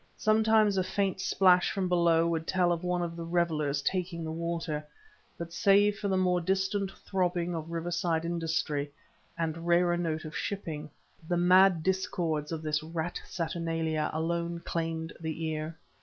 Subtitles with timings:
[0.17, 4.31] Sometimes a faint splash from below would tell of one of the revelers taking the
[4.31, 4.83] water,
[5.37, 8.91] but save for the more distant throbbing of riverside industry,
[9.37, 10.89] and rarer note of shipping,
[11.27, 15.77] the mad discords of this rat saturnalia alone claimed the ear.